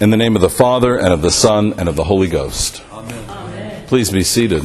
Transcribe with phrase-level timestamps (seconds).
[0.00, 2.82] In the name of the Father, and of the Son, and of the Holy Ghost.
[2.90, 3.86] Amen.
[3.86, 4.62] Please be seated.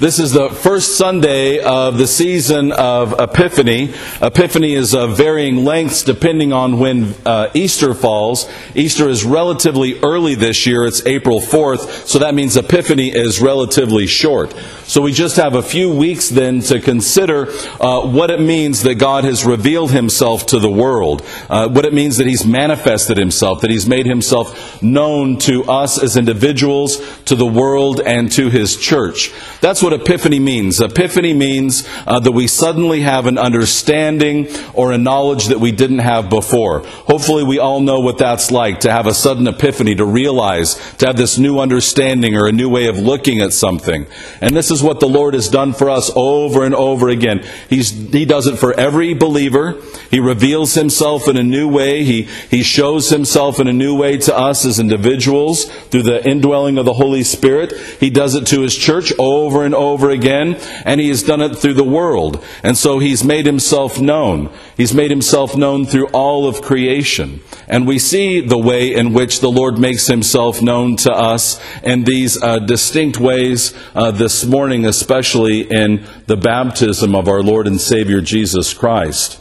[0.00, 3.92] This is the first Sunday of the season of Epiphany.
[4.22, 8.48] Epiphany is of varying lengths depending on when uh, Easter falls.
[8.76, 10.84] Easter is relatively early this year.
[10.84, 14.54] It's April 4th, so that means Epiphany is relatively short.
[14.84, 17.48] So we just have a few weeks then to consider
[17.80, 21.92] uh, what it means that God has revealed himself to the world, uh, what it
[21.92, 27.34] means that he's manifested himself, that he's made himself known to us as individuals, to
[27.34, 29.32] the world, and to his church.
[29.60, 30.82] That's what what epiphany means.
[30.82, 36.00] Epiphany means uh, that we suddenly have an understanding or a knowledge that we didn't
[36.00, 36.80] have before.
[36.80, 41.06] Hopefully, we all know what that's like to have a sudden epiphany, to realize, to
[41.06, 44.06] have this new understanding or a new way of looking at something.
[44.42, 47.42] And this is what the Lord has done for us over and over again.
[47.70, 49.80] He's, he does it for every believer.
[50.10, 52.04] He reveals himself in a new way.
[52.04, 56.76] He, he shows himself in a new way to us as individuals through the indwelling
[56.76, 57.72] of the Holy Spirit.
[58.00, 61.56] He does it to his church over and over again, and he has done it
[61.56, 62.44] through the world.
[62.62, 64.50] And so he's made himself known.
[64.76, 67.40] He's made himself known through all of creation.
[67.66, 72.04] And we see the way in which the Lord makes himself known to us in
[72.04, 77.80] these uh, distinct ways uh, this morning, especially in the baptism of our Lord and
[77.80, 79.40] Savior Jesus Christ.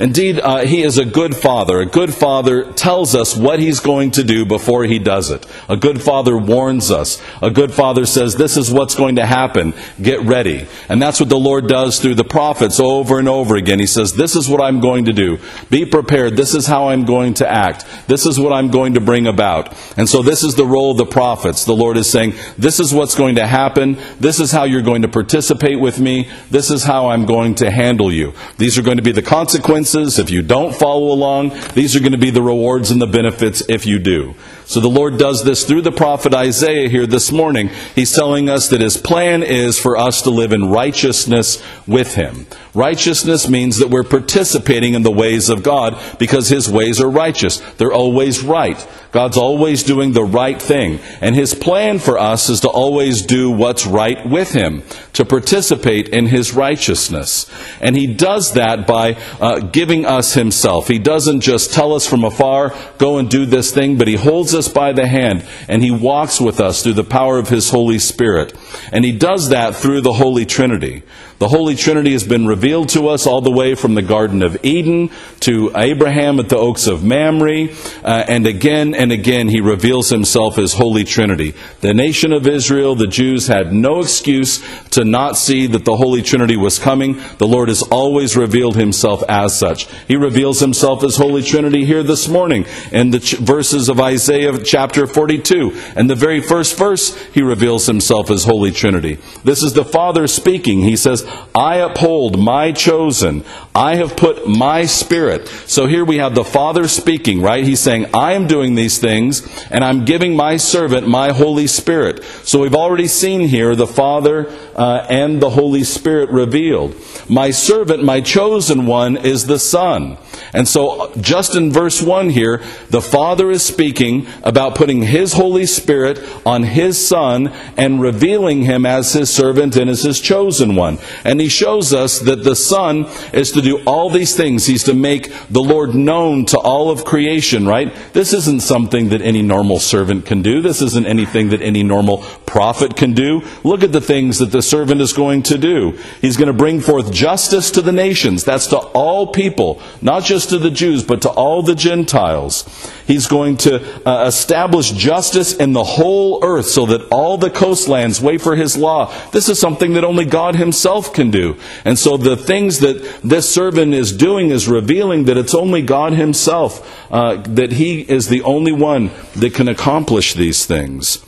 [0.00, 1.78] Indeed, uh, he is a good father.
[1.78, 5.46] A good father tells us what he's going to do before he does it.
[5.68, 7.22] A good father warns us.
[7.40, 9.72] A good father says, This is what's going to happen.
[10.02, 10.66] Get ready.
[10.88, 13.78] And that's what the Lord does through the prophets over and over again.
[13.78, 15.38] He says, This is what I'm going to do.
[15.70, 16.36] Be prepared.
[16.36, 17.86] This is how I'm going to act.
[18.08, 19.76] This is what I'm going to bring about.
[19.96, 21.64] And so, this is the role of the prophets.
[21.64, 23.96] The Lord is saying, This is what's going to happen.
[24.18, 26.28] This is how you're going to participate with me.
[26.50, 28.32] This is how I'm going to handle you.
[28.58, 31.50] These are going to be the consequences consequences if you don't follow along.
[31.74, 34.34] These are going to be the rewards and the benefits if you do.
[34.66, 37.70] So the Lord does this through the prophet Isaiah here this morning.
[37.94, 42.46] He's telling us that his plan is for us to live in righteousness with him.
[42.72, 47.58] Righteousness means that we're participating in the ways of God because his ways are righteous.
[47.76, 48.84] They're always right.
[49.12, 50.98] God's always doing the right thing.
[51.20, 56.08] And his plan for us is to always do what's right with him, to participate
[56.08, 57.48] in his righteousness.
[57.80, 60.88] And he does that by uh, giving us himself.
[60.88, 64.53] He doesn't just tell us from afar, go and do this thing, but he holds
[64.54, 67.98] us by the hand and he walks with us through the power of his Holy
[67.98, 68.54] Spirit.
[68.92, 71.02] And he does that through the Holy Trinity.
[71.38, 74.56] The Holy Trinity has been revealed to us all the way from the Garden of
[74.64, 75.10] Eden
[75.40, 77.68] to Abraham at the Oaks of Mamre,
[78.04, 81.54] uh, and again and again he reveals himself as Holy Trinity.
[81.80, 86.22] The nation of Israel, the Jews, had no excuse to not see that the Holy
[86.22, 87.20] Trinity was coming.
[87.38, 89.86] The Lord has always revealed himself as such.
[90.06, 94.43] He reveals himself as Holy Trinity here this morning in the ch- verses of Isaiah
[94.64, 95.72] chapter 42.
[95.96, 99.18] And the very first verse, he reveals himself as Holy Trinity.
[99.44, 100.80] This is the Father speaking.
[100.80, 103.44] He says, I uphold my chosen.
[103.74, 105.48] I have put my spirit.
[105.66, 107.64] So here we have the Father speaking, right?
[107.64, 112.22] He's saying, I am doing these things, and I'm giving my servant my Holy Spirit.
[112.44, 116.94] So we've already seen here the Father uh, and the Holy Spirit revealed.
[117.28, 120.18] My servant, my chosen one, is the Son.
[120.54, 125.32] And so, uh, just in verse 1 here, the Father is speaking about putting His
[125.32, 130.76] Holy Spirit on His Son and revealing Him as His servant and as His chosen
[130.76, 130.98] one.
[131.24, 134.64] And He shows us that the Son is to do all these things.
[134.66, 137.92] He's to make the Lord known to all of creation, right?
[138.12, 140.62] This isn't something that any normal servant can do.
[140.62, 142.18] This isn't anything that any normal
[142.54, 143.42] prophet can do.
[143.64, 145.98] Look at the things that the servant is going to do.
[146.20, 148.44] He's going to bring forth justice to the nations.
[148.44, 152.62] That's to all people, not just to the Jews, but to all the Gentiles.
[153.08, 158.20] He's going to uh, establish justice in the whole earth so that all the coastlands
[158.20, 159.12] wait for his law.
[159.32, 161.56] This is something that only God himself can do.
[161.84, 166.12] And so the things that this servant is doing is revealing that it's only God
[166.12, 171.23] himself, uh, that he is the only one that can accomplish these things.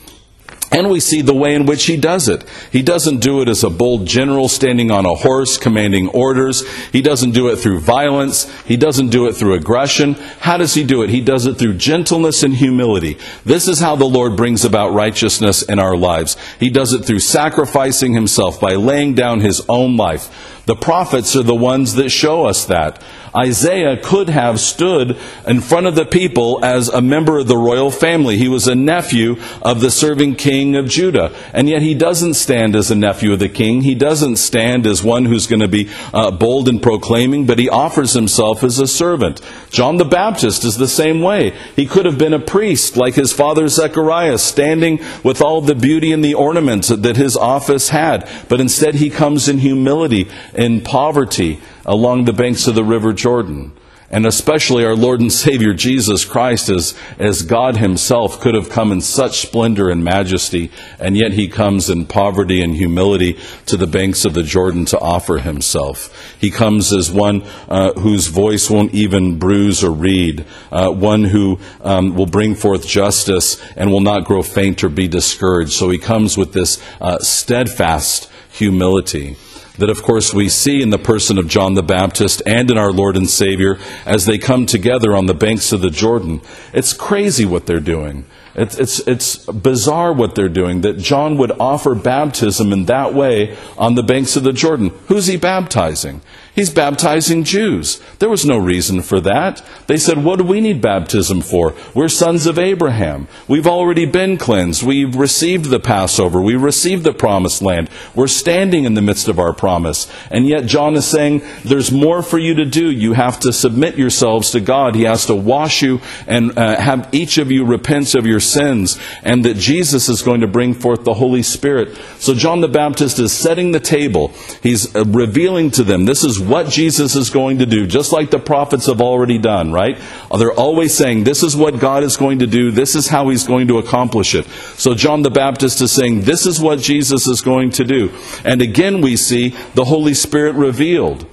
[0.77, 2.47] And we see the way in which he does it.
[2.71, 6.71] He doesn't do it as a bold general standing on a horse commanding orders.
[6.91, 8.47] He doesn't do it through violence.
[8.61, 10.13] He doesn't do it through aggression.
[10.39, 11.09] How does he do it?
[11.09, 13.17] He does it through gentleness and humility.
[13.43, 16.37] This is how the Lord brings about righteousness in our lives.
[16.59, 20.29] He does it through sacrificing himself by laying down his own life
[20.67, 23.01] The prophets are the ones that show us that.
[23.33, 27.89] Isaiah could have stood in front of the people as a member of the royal
[27.89, 28.35] family.
[28.35, 31.33] He was a nephew of the serving king of Judah.
[31.53, 33.81] And yet he doesn't stand as a nephew of the king.
[33.81, 37.69] He doesn't stand as one who's going to be uh, bold in proclaiming, but he
[37.69, 39.41] offers himself as a servant.
[39.69, 41.51] John the Baptist is the same way.
[41.75, 46.11] He could have been a priest like his father Zechariah, standing with all the beauty
[46.11, 48.27] and the ornaments that his office had.
[48.49, 53.71] But instead he comes in humility, in poverty, along the banks of the River Jordan.
[54.09, 58.93] And especially our Lord and Savior Jesus Christ, as, as God Himself, could have come
[58.93, 63.85] in such splendor and majesty, and yet He comes in poverty and humility to the
[63.85, 66.37] banks of the Jordan to offer Himself.
[66.39, 71.59] He comes as one uh, whose voice won't even bruise or reed, uh, one who
[71.81, 75.73] um, will bring forth justice and will not grow faint or be discouraged.
[75.73, 79.35] So He comes with this uh, steadfast humility
[79.77, 82.91] that, of course, we see in the person of John the Baptist and in our
[82.91, 86.41] Lord and Savior as they come together on the banks of the Jordan.
[86.73, 88.25] It's crazy what they're doing.
[88.57, 93.55] It's, it's, it's bizarre what they're doing, that John would offer baptism in that way
[93.77, 94.91] on the banks of the Jordan.
[95.07, 96.21] Who's he baptizing?
[96.57, 98.01] He's baptizing Jews.
[98.17, 99.61] There was no reason for that.
[99.85, 101.75] They said, What do we need baptism for?
[101.93, 103.27] We're sons of Abraham.
[103.47, 104.81] We've already been cleansed.
[104.81, 106.41] We've received the Passover.
[106.41, 107.91] We received the promised land.
[108.15, 110.11] We're standing in the midst of our promise.
[110.31, 112.89] And yet, John is saying, There's more for you to do.
[112.89, 114.95] You have to submit yourselves to God.
[114.95, 118.99] He has to wash you and uh, have each of you repent of your sins.
[119.23, 121.97] And that Jesus is going to bring forth the Holy Spirit.
[122.19, 124.29] So, John the Baptist is setting the table.
[124.63, 128.31] He's uh, revealing to them, This is what Jesus is going to do, just like
[128.31, 129.99] the prophets have already done, right?
[130.37, 133.45] They're always saying, this is what God is going to do, this is how he's
[133.45, 134.45] going to accomplish it.
[134.77, 138.11] So John the Baptist is saying, this is what Jesus is going to do.
[138.43, 141.25] And again, we see the Holy Spirit revealed.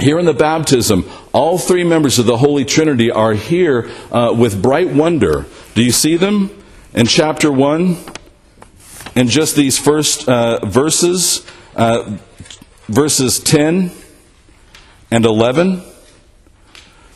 [0.00, 4.62] Here in the baptism, all three members of the Holy Trinity are here uh, with
[4.62, 5.46] bright wonder.
[5.74, 6.50] Do you see them?
[6.94, 7.96] In chapter 1,
[9.16, 12.16] in just these first uh, verses, uh,
[12.86, 13.90] verses 10
[15.10, 15.82] and 11.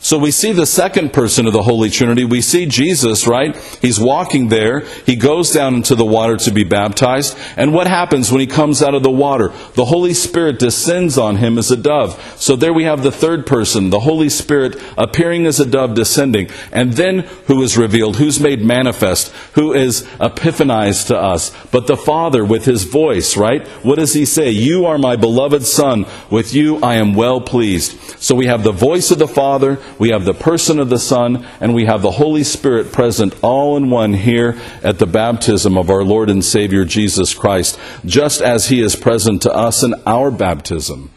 [0.03, 2.25] So we see the second person of the Holy Trinity.
[2.25, 3.55] We see Jesus, right?
[3.81, 4.81] He's walking there.
[5.05, 7.37] He goes down into the water to be baptized.
[7.55, 9.53] And what happens when he comes out of the water?
[9.75, 12.21] The Holy Spirit descends on him as a dove.
[12.37, 16.49] So there we have the third person, the Holy Spirit appearing as a dove descending.
[16.73, 18.17] And then who is revealed?
[18.17, 19.29] Who's made manifest?
[19.53, 21.55] Who is epiphanized to us?
[21.67, 23.65] But the Father with his voice, right?
[23.83, 24.49] What does he say?
[24.49, 26.05] You are my beloved Son.
[26.29, 27.97] With you I am well pleased.
[28.21, 31.45] So we have the voice of the Father we have the person of the Son,
[31.59, 35.89] and we have the Holy Spirit present all in one here at the baptism of
[35.89, 40.31] our Lord and Savior Jesus Christ, just as He is present to us in our
[40.31, 41.09] baptism.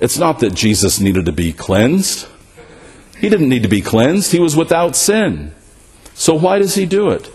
[0.00, 2.26] It's not that Jesus needed to be cleansed.
[3.18, 4.32] He didn't need to be cleansed.
[4.32, 5.52] He was without sin.
[6.14, 7.26] So why does He do it?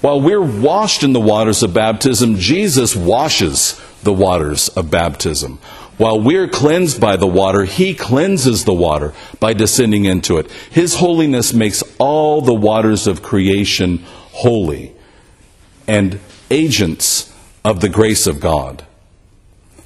[0.00, 5.60] While we're washed in the waters of baptism, Jesus washes the waters of baptism.
[6.02, 10.50] While we're cleansed by the water, He cleanses the water by descending into it.
[10.68, 14.96] His holiness makes all the waters of creation holy
[15.86, 16.18] and
[16.50, 17.32] agents
[17.64, 18.84] of the grace of God.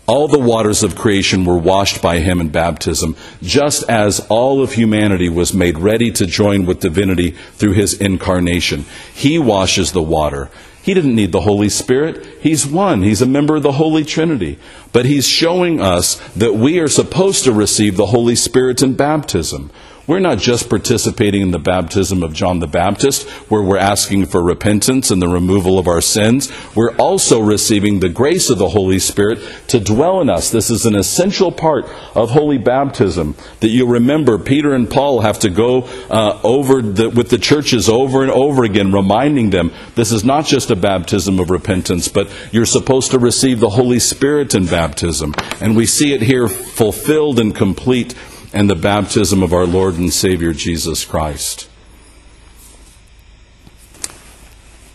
[0.06, 4.72] All the waters of creation were washed by him in baptism, just as all of
[4.72, 8.86] humanity was made ready to join with divinity through his incarnation.
[9.12, 10.48] He washes the water.
[10.86, 12.24] He didn't need the Holy Spirit.
[12.40, 13.02] He's one.
[13.02, 14.56] He's a member of the Holy Trinity.
[14.92, 19.72] But he's showing us that we are supposed to receive the Holy Spirit in baptism.
[20.06, 24.40] We're not just participating in the baptism of John the Baptist, where we're asking for
[24.40, 26.52] repentance and the removal of our sins.
[26.76, 30.50] We're also receiving the grace of the Holy Spirit to dwell in us.
[30.50, 35.40] This is an essential part of holy baptism that you remember Peter and Paul have
[35.40, 40.12] to go uh, over the, with the churches over and over again, reminding them this
[40.12, 44.54] is not just a baptism of repentance, but you're supposed to receive the Holy Spirit
[44.54, 45.34] in baptism.
[45.60, 48.14] And we see it here fulfilled and complete
[48.56, 51.68] and the baptism of our Lord and Savior Jesus Christ.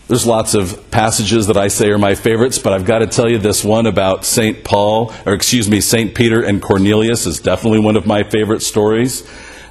[0.08, 3.30] There's lots of passages that I say are my favorites, but I've got to tell
[3.30, 4.64] you this one about St.
[4.64, 6.12] Paul, or excuse me, St.
[6.12, 9.22] Peter and Cornelius is definitely one of my favorite stories.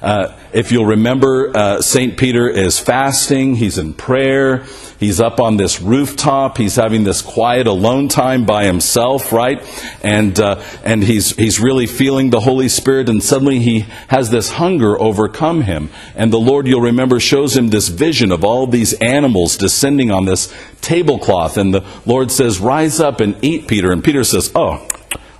[0.02, 2.18] Uh, if you'll remember, uh, St.
[2.18, 4.64] Peter is fasting, he's in prayer,
[4.98, 9.62] he's up on this rooftop, he's having this quiet alone time by himself, right?
[10.02, 14.50] And, uh, and he's, he's really feeling the Holy Spirit, and suddenly he has this
[14.50, 15.88] hunger overcome him.
[16.16, 20.24] And the Lord, you'll remember, shows him this vision of all these animals descending on
[20.24, 21.56] this tablecloth.
[21.56, 23.92] And the Lord says, Rise up and eat, Peter.
[23.92, 24.84] And Peter says, Oh,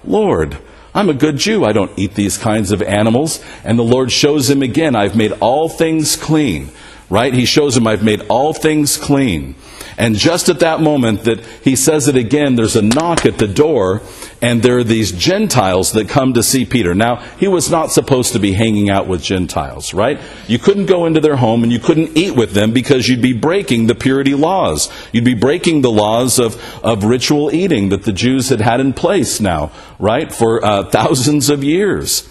[0.05, 0.57] Lord,
[0.95, 1.65] I'm a good Jew.
[1.65, 3.43] I don't eat these kinds of animals.
[3.65, 6.71] And the Lord shows him again, I've made all things clean.
[7.09, 7.33] Right?
[7.33, 9.55] He shows him, I've made all things clean.
[9.99, 13.47] And just at that moment that he says it again, there's a knock at the
[13.47, 14.03] door,
[14.41, 16.95] and there are these Gentiles that come to see Peter.
[16.95, 20.21] Now, he was not supposed to be hanging out with Gentiles, right?
[20.49, 23.33] You couldn't go into their home and you couldn't eat with them because you'd be
[23.33, 24.91] breaking the purity laws.
[25.13, 28.93] You'd be breaking the laws of, of ritual eating that the Jews had had in
[28.93, 32.29] place now, right, for uh, thousands of years.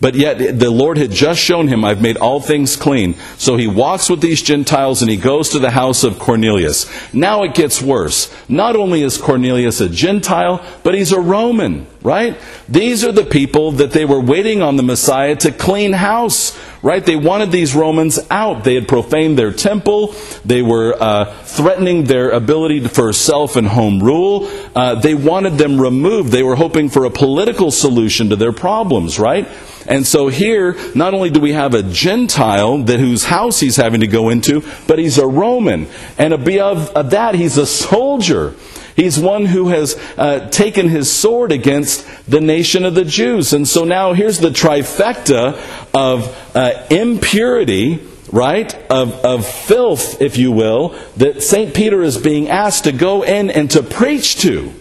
[0.00, 3.14] But yet the Lord had just shown him, I've made all things clean.
[3.36, 6.86] So he walks with these Gentiles and he goes to the house of Cornelius.
[7.12, 8.34] Now it gets worse.
[8.48, 12.36] Not only is Cornelius a Gentile, but he's a Roman, right?
[12.68, 17.04] These are the people that they were waiting on the Messiah to clean house, right?
[17.04, 18.64] They wanted these Romans out.
[18.64, 20.14] They had profaned their temple.
[20.44, 24.50] They were uh, threatening their ability for self and home rule.
[24.74, 26.30] Uh, they wanted them removed.
[26.30, 29.48] They were hoping for a political solution to their problems, right?
[29.86, 34.00] And so here, not only do we have a Gentile that whose house he's having
[34.00, 35.88] to go into, but he's a Roman.
[36.18, 38.54] And above that, he's a soldier.
[38.94, 43.52] He's one who has uh, taken his sword against the nation of the Jews.
[43.52, 45.58] And so now here's the trifecta
[45.94, 48.74] of uh, impurity, right?
[48.90, 51.74] Of, of filth, if you will, that St.
[51.74, 54.72] Peter is being asked to go in and to preach to.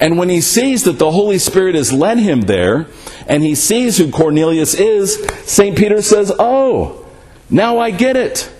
[0.00, 2.86] And when he sees that the Holy Spirit has led him there,
[3.26, 5.76] and he sees who Cornelius is, St.
[5.76, 7.06] Peter says, Oh,
[7.48, 8.50] now I get it.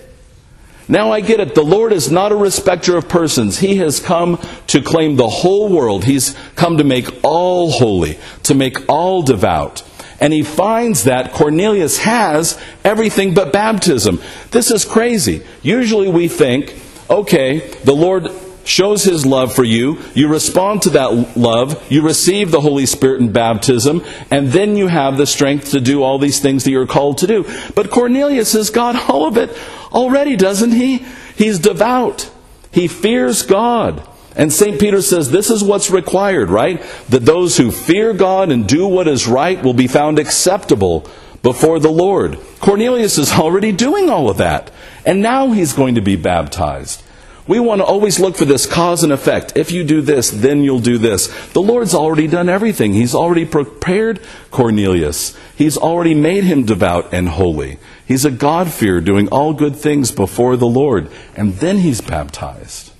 [0.87, 1.55] Now I get it.
[1.55, 3.59] The Lord is not a respecter of persons.
[3.59, 6.05] He has come to claim the whole world.
[6.05, 9.83] He's come to make all holy, to make all devout.
[10.19, 14.21] And he finds that Cornelius has everything but baptism.
[14.51, 15.43] This is crazy.
[15.61, 18.29] Usually we think, okay, the Lord
[18.63, 19.99] shows his love for you.
[20.13, 21.91] You respond to that love.
[21.91, 24.03] You receive the Holy Spirit in baptism.
[24.31, 27.27] And then you have the strength to do all these things that you're called to
[27.27, 27.45] do.
[27.75, 29.55] But Cornelius has got all of it
[29.95, 31.05] already, doesn't he?
[31.35, 32.29] He's devout.
[32.71, 34.07] He fears God.
[34.35, 34.79] And St.
[34.79, 36.83] Peter says this is what's required, right?
[37.09, 41.09] That those who fear God and do what is right will be found acceptable
[41.41, 42.37] before the Lord.
[42.59, 44.71] Cornelius is already doing all of that.
[45.05, 47.01] And now he's going to be baptized.
[47.47, 49.53] We want to always look for this cause and effect.
[49.55, 51.27] If you do this, then you'll do this.
[51.49, 52.93] The Lord's already done everything.
[52.93, 55.37] He's already prepared Cornelius.
[55.55, 57.77] He's already made him devout and holy.
[58.07, 61.09] He's a God-fearer doing all good things before the Lord.
[61.35, 62.91] And then he's baptized.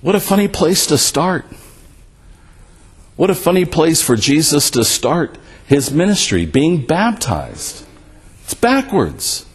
[0.00, 1.44] What a funny place to start.
[3.16, 7.86] What a funny place for Jesus to start his ministry, being baptized.
[8.44, 9.46] It's backwards.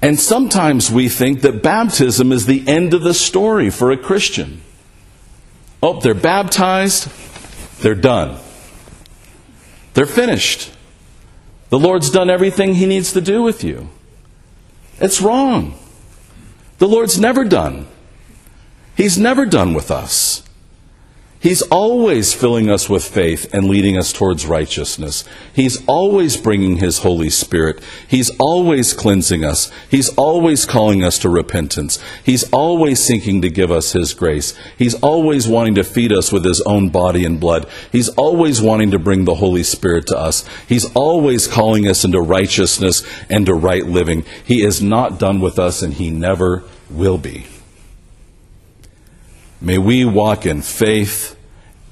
[0.00, 4.60] And sometimes we think that baptism is the end of the story for a Christian.
[5.82, 7.08] Oh, they're baptized,
[7.80, 8.38] they're done.
[9.98, 10.70] They're finished.
[11.70, 13.88] The Lord's done everything He needs to do with you.
[15.00, 15.76] It's wrong.
[16.78, 17.88] The Lord's never done.
[18.96, 20.44] He's never done with us.
[21.40, 25.24] He's always filling us with faith and leading us towards righteousness.
[25.54, 27.80] He's always bringing His Holy Spirit.
[28.08, 29.70] He's always cleansing us.
[29.88, 32.02] He's always calling us to repentance.
[32.24, 34.58] He's always seeking to give us His grace.
[34.76, 37.68] He's always wanting to feed us with His own body and blood.
[37.92, 40.44] He's always wanting to bring the Holy Spirit to us.
[40.68, 44.24] He's always calling us into righteousness and to right living.
[44.44, 47.46] He is not done with us and He never will be.
[49.60, 51.36] May we walk in faith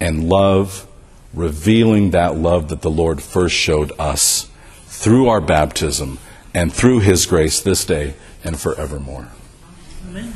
[0.01, 0.87] and love,
[1.35, 4.49] revealing that love that the Lord first showed us
[4.87, 6.19] through our baptism
[6.55, 9.29] and through His grace this day and forevermore.
[10.09, 10.33] Amen.